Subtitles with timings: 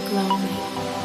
[0.00, 0.99] overgrown